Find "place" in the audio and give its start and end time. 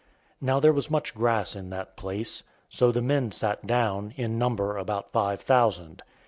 1.95-2.41